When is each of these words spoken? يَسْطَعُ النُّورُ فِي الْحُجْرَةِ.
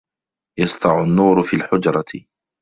يَسْطَعُ 0.59 1.03
النُّورُ 1.03 1.43
فِي 1.43 1.55
الْحُجْرَةِ. 1.55 2.25